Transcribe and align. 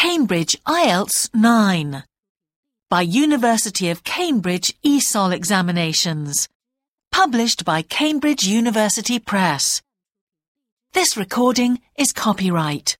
Cambridge 0.00 0.56
IELTS 0.64 1.28
9 1.34 2.04
by 2.88 3.02
University 3.02 3.90
of 3.90 4.04
Cambridge 4.04 4.72
ESOL 4.86 5.34
examinations. 5.34 6.48
Published 7.10 7.64
by 7.64 7.82
Cambridge 7.82 8.44
University 8.44 9.18
Press. 9.18 9.82
This 10.92 11.16
recording 11.16 11.80
is 11.98 12.12
copyright. 12.12 12.96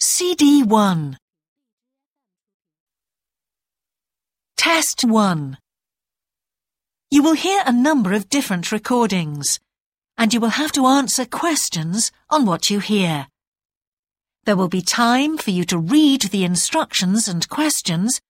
CD 0.00 0.64
1 0.64 1.16
Test 4.56 5.04
1 5.04 5.58
You 7.12 7.22
will 7.22 7.34
hear 7.34 7.62
a 7.64 7.70
number 7.70 8.12
of 8.12 8.28
different 8.28 8.72
recordings, 8.72 9.60
and 10.18 10.34
you 10.34 10.40
will 10.40 10.58
have 10.58 10.72
to 10.72 10.88
answer 10.88 11.24
questions 11.24 12.10
on 12.28 12.44
what 12.44 12.70
you 12.70 12.80
hear. 12.80 13.28
There 14.50 14.56
will 14.56 14.66
be 14.66 14.82
time 14.82 15.38
for 15.38 15.52
you 15.52 15.64
to 15.66 15.78
read 15.78 16.22
the 16.22 16.42
instructions 16.42 17.28
and 17.28 17.48
questions, 17.48 18.20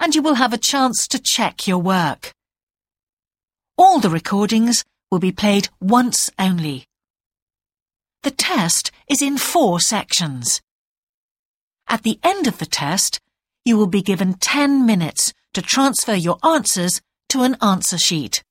and 0.00 0.12
you 0.12 0.20
will 0.20 0.34
have 0.34 0.52
a 0.52 0.58
chance 0.58 1.06
to 1.06 1.20
check 1.20 1.68
your 1.68 1.78
work. 1.78 2.34
All 3.76 4.00
the 4.00 4.10
recordings 4.10 4.84
will 5.08 5.20
be 5.20 5.30
played 5.30 5.68
once 5.80 6.30
only. 6.36 6.88
The 8.24 8.32
test 8.32 8.90
is 9.08 9.22
in 9.22 9.38
four 9.38 9.78
sections. 9.78 10.60
At 11.86 12.02
the 12.02 12.18
end 12.24 12.48
of 12.48 12.58
the 12.58 12.66
test, 12.66 13.20
you 13.64 13.76
will 13.76 13.86
be 13.86 14.02
given 14.02 14.34
10 14.34 14.84
minutes 14.84 15.32
to 15.54 15.62
transfer 15.62 16.16
your 16.16 16.38
answers 16.42 17.00
to 17.28 17.42
an 17.42 17.56
answer 17.62 17.98
sheet. 17.98 18.42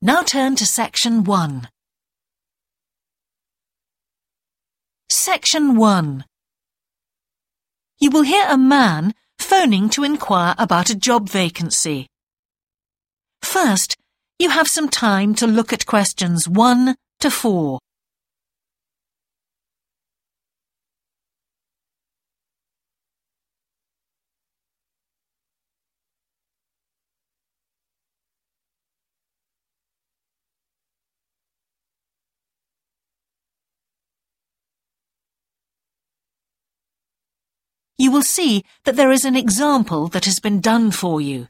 Now 0.00 0.22
turn 0.22 0.54
to 0.54 0.64
section 0.64 1.24
1. 1.24 1.68
Section 5.18 5.76
1 5.76 6.26
You 7.98 8.10
will 8.10 8.22
hear 8.22 8.46
a 8.50 8.58
man 8.58 9.14
phoning 9.38 9.88
to 9.88 10.04
inquire 10.04 10.54
about 10.58 10.90
a 10.90 10.94
job 10.94 11.30
vacancy. 11.30 12.06
First, 13.40 13.96
you 14.38 14.50
have 14.50 14.68
some 14.68 14.90
time 14.90 15.34
to 15.36 15.46
look 15.46 15.72
at 15.72 15.86
questions 15.86 16.46
1 16.46 16.96
to 17.20 17.30
4. 17.30 17.78
You 37.98 38.10
will 38.10 38.22
see 38.22 38.64
that 38.84 38.96
there 38.96 39.10
is 39.10 39.24
an 39.24 39.36
example 39.36 40.08
that 40.08 40.24
has 40.26 40.38
been 40.38 40.60
done 40.60 40.90
for 40.90 41.20
you. 41.20 41.48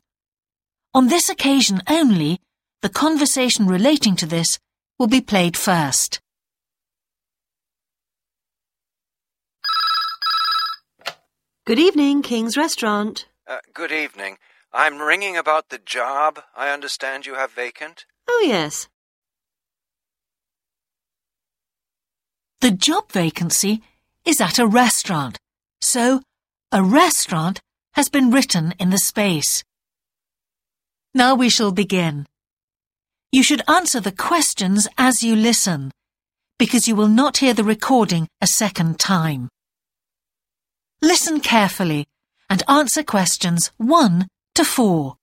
On 0.94 1.08
this 1.08 1.28
occasion 1.28 1.82
only, 1.88 2.40
the 2.82 2.88
conversation 2.88 3.66
relating 3.66 4.16
to 4.16 4.26
this 4.26 4.58
will 4.98 5.08
be 5.08 5.20
played 5.20 5.56
first. 5.56 6.20
Good 11.66 11.78
evening, 11.80 12.22
King's 12.22 12.56
Restaurant. 12.56 13.26
Uh, 13.46 13.58
good 13.74 13.90
evening. 13.90 14.38
I'm 14.72 15.00
ringing 15.00 15.36
about 15.36 15.70
the 15.70 15.78
job 15.78 16.40
I 16.56 16.70
understand 16.70 17.26
you 17.26 17.34
have 17.34 17.50
vacant. 17.50 18.04
Oh, 18.28 18.44
yes. 18.46 18.88
The 22.60 22.70
job 22.70 23.10
vacancy 23.10 23.82
is 24.24 24.40
at 24.40 24.58
a 24.58 24.66
restaurant, 24.66 25.38
so 25.80 26.22
a 26.76 26.82
restaurant 26.82 27.58
has 27.94 28.10
been 28.10 28.30
written 28.30 28.74
in 28.78 28.90
the 28.90 28.98
space. 28.98 29.64
Now 31.14 31.34
we 31.34 31.48
shall 31.48 31.72
begin. 31.72 32.26
You 33.32 33.42
should 33.42 33.62
answer 33.66 33.98
the 33.98 34.12
questions 34.12 34.86
as 34.98 35.22
you 35.22 35.34
listen, 35.36 35.90
because 36.58 36.86
you 36.86 36.94
will 36.94 37.08
not 37.08 37.38
hear 37.38 37.54
the 37.54 37.64
recording 37.64 38.28
a 38.42 38.46
second 38.46 38.98
time. 38.98 39.48
Listen 41.00 41.40
carefully 41.40 42.04
and 42.50 42.62
answer 42.68 43.02
questions 43.02 43.72
1 43.78 44.28
to 44.56 44.62
4. 44.62 45.16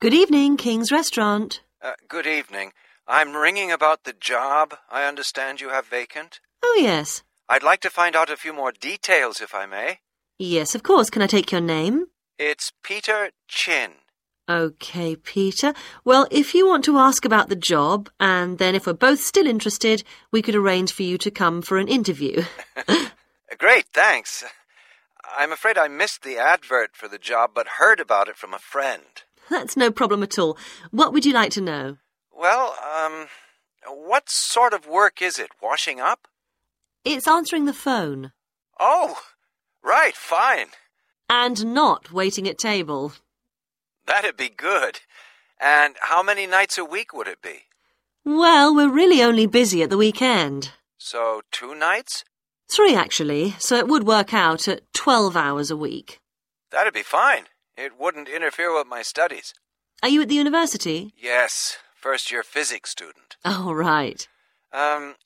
Good 0.00 0.14
evening, 0.14 0.58
King's 0.58 0.92
Restaurant. 0.92 1.60
Uh, 1.82 1.94
good 2.08 2.28
evening. 2.28 2.70
I'm 3.08 3.36
ringing 3.36 3.70
about 3.70 4.02
the 4.02 4.12
job 4.12 4.74
I 4.90 5.04
understand 5.04 5.60
you 5.60 5.68
have 5.68 5.86
vacant. 5.86 6.40
Oh, 6.62 6.76
yes. 6.80 7.22
I'd 7.48 7.62
like 7.62 7.80
to 7.82 7.90
find 7.90 8.16
out 8.16 8.30
a 8.30 8.36
few 8.36 8.52
more 8.52 8.72
details, 8.72 9.40
if 9.40 9.54
I 9.54 9.64
may. 9.66 10.00
Yes, 10.40 10.74
of 10.74 10.82
course. 10.82 11.08
Can 11.08 11.22
I 11.22 11.28
take 11.28 11.52
your 11.52 11.60
name? 11.60 12.06
It's 12.36 12.72
Peter 12.82 13.30
Chin. 13.46 13.92
OK, 14.48 15.16
Peter. 15.16 15.72
Well, 16.04 16.26
if 16.32 16.52
you 16.52 16.66
want 16.66 16.84
to 16.86 16.98
ask 16.98 17.24
about 17.24 17.48
the 17.48 17.56
job, 17.56 18.10
and 18.18 18.58
then 18.58 18.74
if 18.74 18.86
we're 18.86 18.92
both 18.92 19.20
still 19.20 19.46
interested, 19.46 20.02
we 20.32 20.42
could 20.42 20.56
arrange 20.56 20.92
for 20.92 21.04
you 21.04 21.16
to 21.18 21.30
come 21.30 21.62
for 21.62 21.78
an 21.78 21.88
interview. 21.88 22.42
Great, 23.58 23.86
thanks. 23.92 24.44
I'm 25.36 25.52
afraid 25.52 25.78
I 25.78 25.86
missed 25.86 26.22
the 26.22 26.38
advert 26.38 26.90
for 26.94 27.06
the 27.06 27.18
job, 27.18 27.50
but 27.54 27.78
heard 27.78 28.00
about 28.00 28.28
it 28.28 28.36
from 28.36 28.52
a 28.52 28.58
friend. 28.58 29.22
That's 29.48 29.76
no 29.76 29.92
problem 29.92 30.24
at 30.24 30.38
all. 30.38 30.58
What 30.90 31.12
would 31.12 31.24
you 31.24 31.32
like 31.32 31.52
to 31.52 31.60
know? 31.60 31.98
Well, 32.36 32.76
um, 32.84 33.28
what 33.86 34.28
sort 34.28 34.74
of 34.74 34.86
work 34.86 35.22
is 35.22 35.38
it? 35.38 35.50
Washing 35.62 36.00
up? 36.00 36.28
It's 37.04 37.26
answering 37.26 37.64
the 37.64 37.72
phone. 37.72 38.32
Oh, 38.78 39.18
right, 39.82 40.14
fine. 40.14 40.68
And 41.30 41.74
not 41.74 42.12
waiting 42.12 42.46
at 42.46 42.58
table. 42.58 43.12
That'd 44.06 44.36
be 44.36 44.48
good. 44.50 45.00
And 45.58 45.96
how 46.00 46.22
many 46.22 46.46
nights 46.46 46.76
a 46.76 46.84
week 46.84 47.14
would 47.14 47.26
it 47.26 47.40
be? 47.40 47.62
Well, 48.24 48.74
we're 48.74 48.90
really 48.90 49.22
only 49.22 49.46
busy 49.46 49.82
at 49.82 49.90
the 49.90 49.96
weekend. 49.96 50.72
So, 50.98 51.42
two 51.50 51.74
nights? 51.74 52.24
Three, 52.68 52.94
actually, 52.94 53.54
so 53.58 53.76
it 53.76 53.88
would 53.88 54.06
work 54.06 54.34
out 54.34 54.68
at 54.68 54.82
12 54.92 55.36
hours 55.36 55.70
a 55.70 55.76
week. 55.76 56.18
That'd 56.70 56.92
be 56.92 57.02
fine. 57.02 57.44
It 57.76 57.92
wouldn't 57.98 58.28
interfere 58.28 58.76
with 58.76 58.88
my 58.88 59.02
studies. 59.02 59.54
Are 60.02 60.08
you 60.08 60.22
at 60.22 60.28
the 60.28 60.34
university? 60.34 61.14
Yes, 61.16 61.78
first 62.06 62.30
year 62.30 62.44
physics 62.44 62.90
student. 62.90 63.34
Oh, 63.44 63.72
right. 63.72 64.28
Um, 64.72 65.16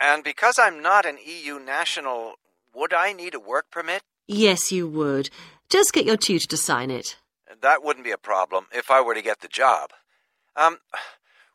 and 0.00 0.24
because 0.24 0.58
I'm 0.58 0.80
not 0.80 1.04
an 1.04 1.18
EU 1.22 1.58
national, 1.58 2.36
would 2.74 2.94
I 2.94 3.12
need 3.12 3.34
a 3.34 3.38
work 3.38 3.66
permit? 3.70 4.00
Yes, 4.26 4.72
you 4.72 4.88
would. 4.88 5.28
Just 5.68 5.92
get 5.92 6.06
your 6.06 6.16
tutor 6.16 6.48
to 6.48 6.56
sign 6.56 6.90
it. 6.90 7.18
That 7.60 7.84
wouldn't 7.84 8.06
be 8.06 8.10
a 8.10 8.16
problem 8.16 8.64
if 8.72 8.90
I 8.90 9.02
were 9.02 9.12
to 9.12 9.20
get 9.20 9.40
the 9.40 9.48
job. 9.48 9.90
Um, 10.56 10.78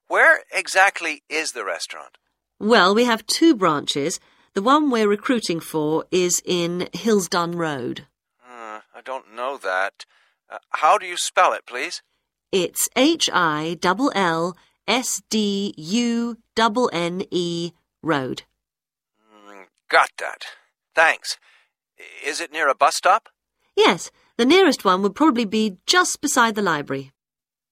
where 0.07 0.41
exactly 0.53 1.23
is 1.29 1.53
the 1.53 1.65
restaurant? 1.65 2.19
Well, 2.59 2.93
we 2.93 3.05
have 3.05 3.25
two 3.25 3.55
branches. 3.55 4.19
The 4.53 4.61
one 4.61 4.91
we're 4.91 5.09
recruiting 5.09 5.61
for 5.61 6.05
is 6.11 6.43
in 6.45 6.89
Hillsdunne 6.93 7.55
Road. 7.55 8.05
Uh, 8.47 8.81
I 8.93 9.01
don't 9.03 9.35
know 9.35 9.57
that. 9.57 10.05
Uh, 10.47 10.59
how 10.69 10.99
do 10.99 11.07
you 11.07 11.17
spell 11.17 11.53
it, 11.53 11.65
please? 11.65 12.03
It's 12.51 12.87
H 12.95 13.31
I 13.33 13.79
L 13.83 14.11
L 14.13 14.55
S 14.87 15.21
D 15.29 15.73
U 15.77 16.37
N 16.57 16.89
N 16.91 17.23
E 17.31 17.71
Road. 18.01 18.43
Got 19.89 20.09
that. 20.19 20.45
Thanks. 20.93 21.37
Is 22.25 22.41
it 22.41 22.51
near 22.51 22.67
a 22.69 22.75
bus 22.75 22.95
stop? 22.95 23.29
Yes, 23.75 24.11
the 24.37 24.45
nearest 24.45 24.83
one 24.83 25.01
would 25.01 25.15
probably 25.15 25.45
be 25.45 25.77
just 25.85 26.21
beside 26.21 26.55
the 26.55 26.61
library. 26.61 27.11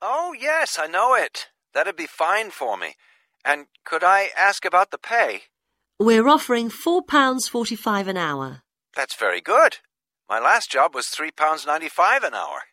Oh, 0.01 0.33
yes, 0.37 0.77
I 0.79 0.87
know 0.87 1.15
it. 1.15 1.47
That'd 1.73 1.95
be 1.95 2.07
fine 2.07 2.51
for 2.51 2.77
me. 2.77 2.95
And 3.45 3.65
could 3.83 4.03
I 4.03 4.29
ask 4.37 4.65
about 4.65 4.91
the 4.91 4.97
pay? 4.97 5.43
We're 5.99 6.27
offering 6.27 6.69
£4.45 6.69 8.07
an 8.07 8.17
hour. 8.17 8.61
That's 8.95 9.15
very 9.15 9.41
good. 9.41 9.77
My 10.29 10.39
last 10.39 10.71
job 10.71 10.93
was 10.95 11.07
£3.95 11.07 12.23
an 12.23 12.33
hour. 12.33 12.63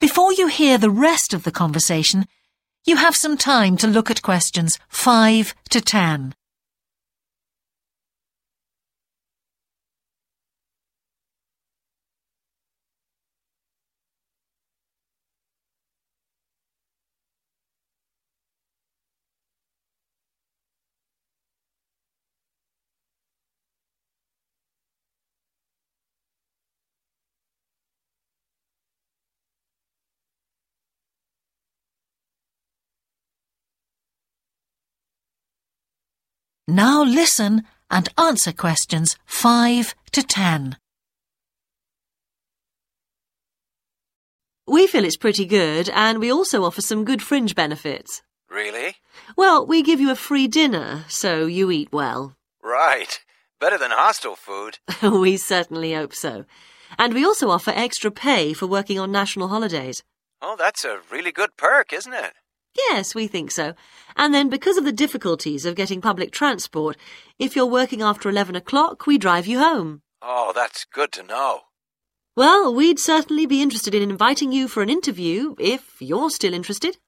Before 0.00 0.32
you 0.32 0.46
hear 0.46 0.78
the 0.78 0.88
rest 0.88 1.34
of 1.34 1.42
the 1.42 1.50
conversation, 1.50 2.24
you 2.86 2.96
have 2.96 3.14
some 3.14 3.36
time 3.36 3.76
to 3.76 3.86
look 3.86 4.10
at 4.10 4.22
questions 4.22 4.78
5 4.88 5.54
to 5.68 5.80
10. 5.82 6.34
Now 36.70 37.02
listen 37.02 37.64
and 37.90 38.08
answer 38.16 38.52
questions 38.52 39.16
5 39.26 39.92
to 40.12 40.22
10. 40.22 40.76
We 44.68 44.86
feel 44.86 45.04
it's 45.04 45.16
pretty 45.16 45.46
good, 45.46 45.88
and 45.88 46.20
we 46.20 46.30
also 46.30 46.62
offer 46.62 46.80
some 46.80 47.04
good 47.04 47.22
fringe 47.22 47.56
benefits. 47.56 48.22
Really? 48.48 48.94
Well, 49.36 49.66
we 49.66 49.82
give 49.82 49.98
you 49.98 50.12
a 50.12 50.14
free 50.14 50.46
dinner, 50.46 51.04
so 51.08 51.46
you 51.46 51.72
eat 51.72 51.88
well. 51.90 52.36
Right. 52.62 53.18
Better 53.58 53.76
than 53.76 53.90
hostel 53.90 54.36
food. 54.36 54.78
we 55.02 55.38
certainly 55.38 55.94
hope 55.94 56.14
so. 56.14 56.44
And 57.00 57.14
we 57.14 57.24
also 57.24 57.50
offer 57.50 57.72
extra 57.74 58.12
pay 58.12 58.52
for 58.52 58.68
working 58.68 59.00
on 59.00 59.10
national 59.10 59.48
holidays. 59.48 60.04
Oh, 60.40 60.54
that's 60.56 60.84
a 60.84 61.00
really 61.10 61.32
good 61.32 61.56
perk, 61.56 61.92
isn't 61.92 62.14
it? 62.14 62.34
Yes, 62.76 63.14
we 63.14 63.26
think 63.26 63.50
so. 63.50 63.74
And 64.16 64.32
then, 64.32 64.48
because 64.48 64.76
of 64.76 64.84
the 64.84 64.92
difficulties 64.92 65.64
of 65.66 65.74
getting 65.74 66.00
public 66.00 66.30
transport, 66.30 66.96
if 67.38 67.56
you're 67.56 67.66
working 67.66 68.02
after 68.02 68.28
11 68.28 68.54
o'clock, 68.56 69.06
we 69.06 69.18
drive 69.18 69.46
you 69.46 69.58
home. 69.58 70.02
Oh, 70.22 70.52
that's 70.54 70.84
good 70.84 71.12
to 71.12 71.22
know. 71.22 71.62
Well, 72.36 72.72
we'd 72.72 72.98
certainly 72.98 73.46
be 73.46 73.60
interested 73.62 73.94
in 73.94 74.02
inviting 74.08 74.52
you 74.52 74.68
for 74.68 74.82
an 74.82 74.90
interview 74.90 75.54
if 75.58 75.96
you're 76.00 76.30
still 76.30 76.54
interested. 76.54 76.98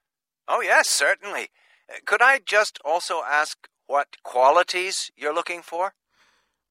Oh, 0.49 0.61
yes, 0.61 0.89
certainly. 0.89 1.51
Uh, 1.89 1.99
Could 2.05 2.23
I 2.23 2.41
just 2.45 2.79
also 2.85 3.23
ask 3.27 3.69
what 3.87 4.17
qualities 4.25 5.11
you're 5.17 5.35
looking 5.35 5.63
for? 5.63 5.95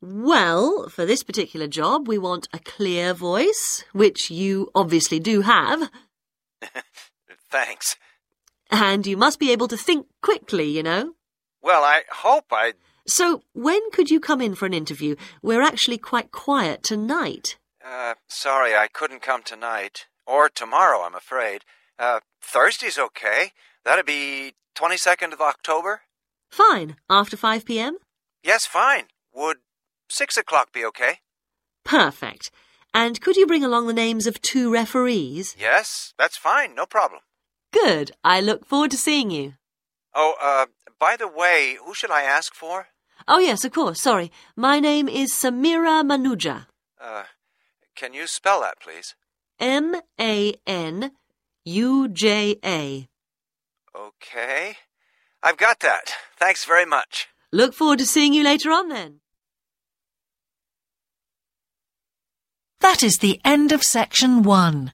Well, 0.02 0.90
for 0.90 1.06
this 1.06 1.24
particular 1.24 1.68
job, 1.68 2.08
we 2.08 2.18
want 2.18 2.50
a 2.54 2.60
clear 2.60 3.14
voice, 3.14 3.84
which 3.94 4.32
you 4.32 4.70
obviously 4.76 5.20
do 5.20 5.42
have, 5.42 5.90
Thanks. 7.52 7.98
And 8.72 9.06
you 9.06 9.18
must 9.18 9.40
be 9.40 9.52
able 9.52 9.68
to 9.68 9.78
think 9.78 10.08
quickly, 10.22 10.66
you 10.70 10.82
know. 10.82 11.14
Well, 11.62 11.84
I 11.84 12.02
hope 12.12 12.46
I. 12.52 12.74
So, 13.06 13.44
when 13.54 13.92
could 13.92 14.10
you 14.10 14.20
come 14.20 14.42
in 14.42 14.56
for 14.56 14.66
an 14.66 14.74
interview? 14.74 15.16
We're 15.42 15.62
actually 15.62 15.98
quite 15.98 16.32
quiet 16.32 16.82
tonight. 16.84 17.58
Uh, 17.86 18.16
sorry, 18.28 18.76
I 18.76 18.88
couldn't 18.88 19.22
come 19.22 19.44
tonight. 19.44 20.06
Or 20.26 20.50
tomorrow, 20.50 21.02
I'm 21.02 21.16
afraid. 21.16 21.66
Uh, 22.00 22.22
Thursday's 22.42 22.98
okay. 22.98 23.52
That'd 23.84 24.06
be 24.06 24.54
22nd 24.76 25.34
of 25.34 25.42
October? 25.42 26.02
Fine, 26.50 26.96
after 27.10 27.36
5 27.36 27.66
p.m.? 27.66 27.98
Yes, 28.44 28.66
fine. 28.66 29.06
Would 29.34 29.58
6 30.10 30.38
o'clock 30.38 30.72
be 30.72 30.86
okay? 30.86 31.20
Perfect. 31.84 32.52
And 32.94 33.22
could 33.22 33.38
you 33.38 33.48
bring 33.48 33.64
along 33.64 33.88
the 33.88 33.94
names 33.94 34.28
of 34.28 34.42
two 34.42 34.72
referees? 34.72 35.56
Yes, 35.60 36.14
that's 36.18 36.38
fine. 36.38 36.76
No 36.76 36.86
problem. 36.86 37.22
Good. 37.72 38.12
I 38.24 38.42
look 38.42 38.66
forward 38.66 38.92
to 38.92 38.98
seeing 38.98 39.32
you. 39.32 39.54
Oh, 40.14 40.36
uh, 40.42 40.66
by 41.00 41.16
the 41.16 41.28
way, 41.28 41.78
who 41.84 41.94
should 41.94 42.12
I 42.12 42.24
ask 42.24 42.54
for? 42.54 42.88
Oh, 43.28 43.40
yes, 43.40 43.64
of 43.64 43.72
course. 43.72 44.02
Sorry. 44.02 44.32
My 44.56 44.80
name 44.80 45.08
is 45.08 45.32
Samira 45.32 46.04
Manuja. 46.04 46.66
Uh, 47.00 47.24
can 47.96 48.14
you 48.14 48.28
spell 48.28 48.62
that, 48.62 48.80
please? 48.80 49.16
M 49.60 49.96
A 50.20 50.54
N 50.66 51.12
U 51.66 52.08
J 52.08 52.58
A. 52.66 53.08
Okay. 53.96 54.76
I've 55.44 55.58
got 55.58 55.80
that. 55.80 56.14
Thanks 56.38 56.66
very 56.66 56.86
much. 56.86 57.28
Look 57.52 57.74
forward 57.74 58.00
to 58.00 58.06
seeing 58.06 58.34
you 58.34 58.44
later 58.44 58.72
on 58.72 58.90
then. 58.90 59.20
That 62.80 63.04
is 63.04 63.18
the 63.18 63.40
end 63.46 63.72
of 63.72 63.84
section 63.84 64.42
1. 64.42 64.94